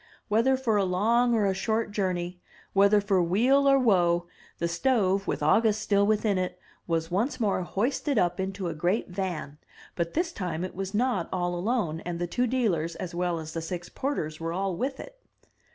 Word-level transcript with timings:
Whether 0.29 0.57
for 0.57 0.77
a 0.77 0.83
long 0.83 1.35
or 1.35 1.45
a 1.45 1.53
short 1.53 1.91
journey, 1.91 2.41
whether 2.73 2.99
for 2.99 3.21
weal 3.21 3.69
or 3.69 3.77
woe, 3.77 4.25
the 4.57 4.67
stove 4.67 5.27
with 5.27 5.43
August 5.43 5.79
still 5.79 6.07
within 6.07 6.39
it, 6.39 6.57
was 6.87 7.11
once 7.11 7.39
more 7.39 7.61
hoisted 7.61 8.17
up 8.17 8.39
into 8.39 8.67
a 8.67 8.73
great 8.73 9.09
van; 9.09 9.59
but 9.95 10.15
this 10.15 10.33
time 10.33 10.63
it 10.63 10.73
was 10.73 10.95
not 10.95 11.29
all 11.31 11.53
alone, 11.53 11.99
and 11.99 12.17
the 12.17 12.25
two 12.25 12.47
dealers 12.47 12.95
as 12.95 13.13
well 13.13 13.37
as 13.37 13.53
the 13.53 13.61
six 13.61 13.89
porters 13.89 14.39
were 14.39 14.53
all 14.53 14.75
with 14.75 14.99
it. 14.99 15.19